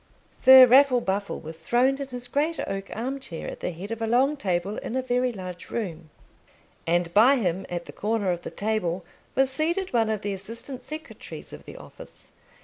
Sir 0.33 0.65
Raffle 0.65 0.99
Buffle 1.01 1.39
was 1.39 1.59
throned 1.59 1.99
in 1.99 2.07
his 2.07 2.27
great 2.27 2.59
oak 2.67 2.89
arm 2.91 3.19
chair 3.19 3.47
at 3.47 3.59
the 3.59 3.69
head 3.69 3.91
of 3.91 4.01
a 4.01 4.07
long 4.07 4.35
table 4.35 4.77
in 4.77 4.95
a 4.95 5.01
very 5.03 5.31
large 5.31 5.69
room; 5.69 6.09
and 6.87 7.13
by 7.13 7.35
him, 7.35 7.67
at 7.69 7.85
the 7.85 7.93
corner 7.93 8.31
of 8.31 8.41
the 8.41 8.49
table, 8.49 9.05
was 9.35 9.51
seated 9.51 9.93
one 9.93 10.09
of 10.09 10.21
the 10.21 10.33
assistant 10.33 10.81
secretaries 10.81 11.53
of 11.53 11.65
the 11.65 11.77
office. 11.77 12.31